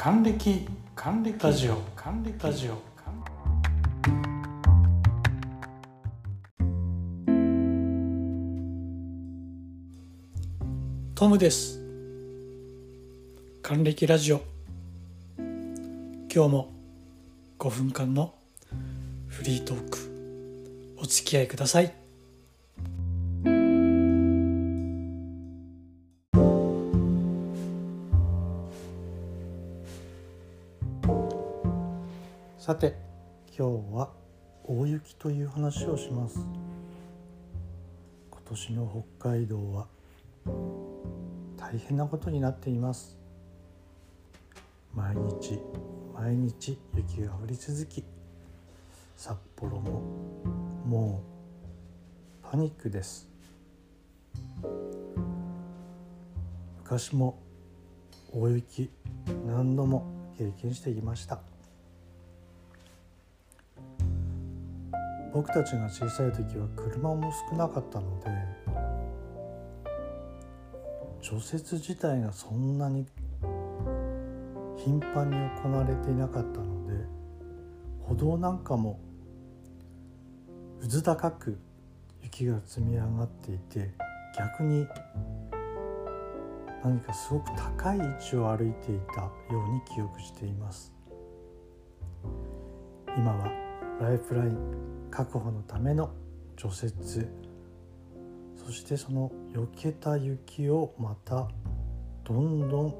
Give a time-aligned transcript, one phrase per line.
[0.00, 1.36] 還暦還暦。
[1.42, 1.82] ラジオ。
[1.96, 2.38] 還暦。
[2.40, 2.78] ラジオ。
[11.16, 11.80] トムです。
[13.60, 14.40] 還暦ラジオ。
[15.36, 16.72] 今日も
[17.58, 18.36] 5分間の
[19.26, 21.92] フリートークお付き合いください
[32.68, 32.96] さて
[33.58, 34.10] 今日は
[34.62, 36.46] 大雪という話をします。
[38.30, 39.86] 今年の北海道は
[41.56, 43.16] 大変なことになっています。
[44.94, 45.58] 毎日
[46.14, 48.04] 毎日雪が降り続き
[49.16, 50.02] 札幌も
[50.84, 51.22] も
[52.44, 53.30] うパニックです。
[56.80, 57.38] 昔も
[58.30, 58.90] 大雪
[59.46, 60.04] 何度も
[60.36, 61.47] 経験してきました。
[65.38, 68.26] 僕たちが小さい時は車も少なかったので
[71.22, 73.06] 除雪自体がそんなに
[74.76, 77.04] 頻繁に行われていなかったので
[78.00, 78.98] 歩道なんかも
[80.82, 81.56] うず高く
[82.20, 83.92] 雪が積み上がっていて
[84.36, 84.88] 逆に
[86.82, 90.92] 何かすごく高い位置を歩いていたように記憶しています。
[93.16, 93.67] 今は
[94.00, 96.10] ライフライン確保のための
[96.56, 97.26] 除雪。
[98.54, 101.48] そしてその避けた雪をまた
[102.22, 102.94] どんどん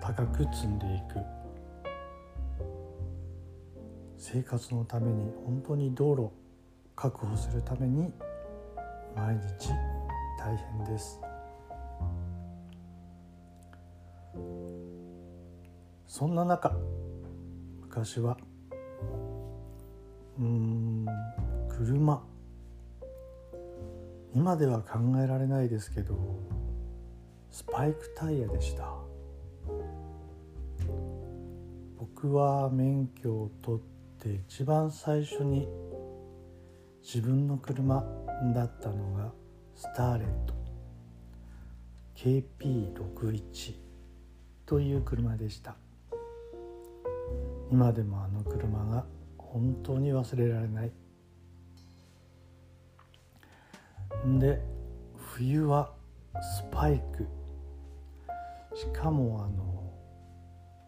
[0.00, 1.18] 高く積んでいく。
[4.16, 6.30] 生活のために本当に道路
[6.94, 8.12] 確保するために
[9.16, 9.70] 毎日
[10.38, 11.20] 大変です。
[16.06, 16.76] そんな中
[17.80, 18.36] 昔は
[20.38, 21.06] うん
[21.68, 22.22] 車。
[24.34, 26.16] 今では考えられないですけど
[27.50, 28.88] スパイクタイヤでした。
[31.98, 35.68] 僕は免許を取って一番最初に
[37.02, 38.02] 自分の車
[38.54, 39.32] だったのが
[39.74, 40.54] スターレット。
[42.14, 43.74] KP61
[44.64, 45.76] という車でした。
[47.70, 49.04] 今でもあの車が
[49.52, 50.90] 本当に忘れられない
[54.38, 54.62] で
[55.34, 55.92] 冬は
[56.40, 57.26] スパイク
[58.74, 59.92] しかもあの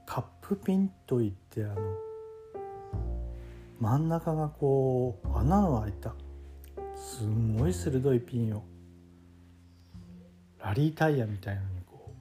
[0.06, 1.74] カップピンといってあの
[3.80, 6.14] 真ん中がこう穴の開いた
[6.96, 8.64] すんごい鋭いピンを
[10.58, 12.14] ラリータイヤみたいのにこ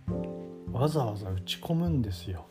[0.74, 2.46] うわざわざ打ち込むんですよ。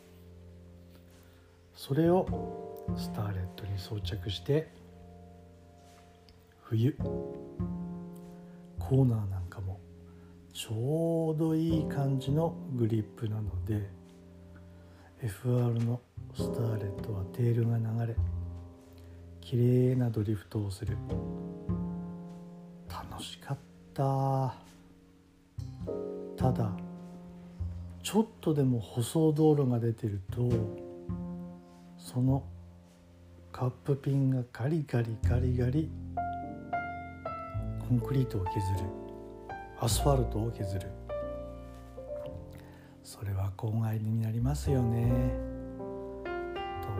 [1.75, 4.69] それをスターレットに装着して
[6.61, 6.95] 冬。
[8.79, 9.79] コーナーなんかも
[10.53, 13.89] ちょうどいい感じのグリップなので
[15.23, 16.01] FR の
[16.35, 18.15] スターレットはテールが流れ
[19.39, 20.97] 綺麗なドリフトをする。
[22.89, 23.57] 楽しかっ
[23.93, 24.55] た。
[26.35, 26.71] ただ
[28.01, 30.49] ちょっとでも舗装道路が出てると
[31.97, 32.43] その
[33.53, 35.87] カップピンがガリガリガリガリ。
[37.87, 38.59] コンクリートを削る。
[39.79, 40.89] アスファルトを削る。
[43.03, 45.37] それは公害になりますよね。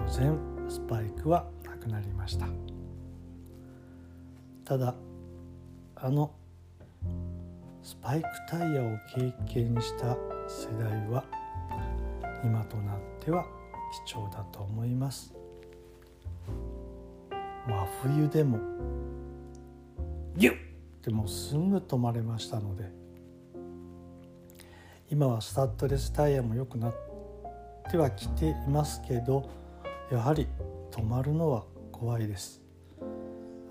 [0.06, 0.38] 当然
[0.70, 2.46] スパイクはなくなりました。
[4.64, 4.94] ただ
[5.96, 6.32] あの
[7.82, 10.16] スパイクタイヤを経験した
[10.48, 11.26] 世代は
[12.44, 13.44] 今となっては
[14.06, 15.43] 貴重だと思います。
[17.68, 18.60] 真冬でも。
[20.36, 20.56] ギュッ。
[21.04, 22.92] でもすぐ止まれましたので。
[25.10, 26.96] 今はスタッドレスタイヤも良くなっ
[27.92, 29.48] てはきていますけど
[30.12, 30.48] やはり
[30.90, 32.62] 止まるのは怖いです。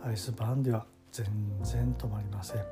[0.04, 1.26] アイスバーンでは全
[1.62, 2.62] 然止まりません。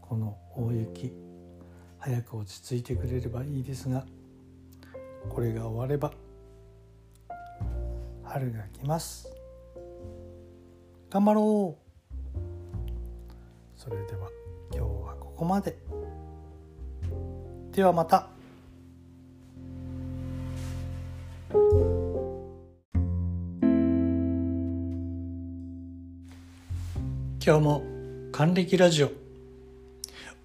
[0.00, 1.12] この大雪
[1.98, 4.06] 早く落ち着いてくれればいいですが
[5.28, 6.12] これが終われば
[8.24, 9.28] 春が来ます。
[11.10, 11.86] 頑張ろう。
[13.76, 14.28] それでは
[14.72, 15.76] 今日はここまで。
[17.72, 18.28] ではまた。
[27.46, 27.82] 今日も
[28.32, 29.10] 還暦ラジオ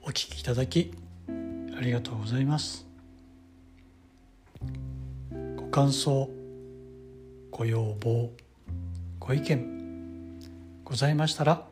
[0.04, 0.94] お聞きいただき
[1.76, 2.91] ありがとうございます。
[5.72, 6.30] 感想
[7.50, 8.30] ご要望
[9.22, 10.38] ご意見
[10.84, 11.66] ございましたら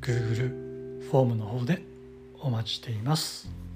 [0.00, 0.48] Google
[1.02, 1.82] フォームの方で
[2.40, 3.69] お待ちしています。